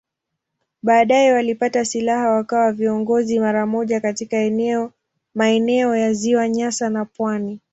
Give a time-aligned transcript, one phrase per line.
[0.83, 4.37] Baadaye walipata silaha wakawa viongozi mara moja katika
[5.35, 7.59] maeneo ya Ziwa Nyasa na pwani.